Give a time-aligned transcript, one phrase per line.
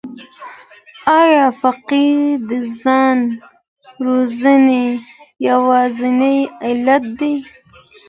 [1.19, 2.51] آيا فقر د
[2.81, 3.17] ځان
[4.05, 4.85] وژنې
[5.49, 7.33] يوازينی علت دی؟